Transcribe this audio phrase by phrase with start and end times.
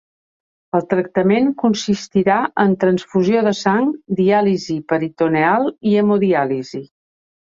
[0.77, 6.83] El tractament consistirà en transfusió de sang, diàlisi peritoneal o hemodiàlisi.